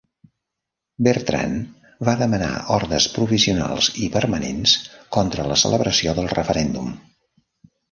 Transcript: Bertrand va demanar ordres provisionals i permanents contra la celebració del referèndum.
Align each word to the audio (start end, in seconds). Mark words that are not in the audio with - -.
Bertrand 1.07 1.83
va 2.09 2.15
demanar 2.21 2.47
ordres 2.77 3.07
provisionals 3.19 3.91
i 4.07 4.11
permanents 4.17 4.75
contra 5.19 5.47
la 5.53 5.61
celebració 5.67 6.19
del 6.23 6.35
referèndum. 6.35 6.93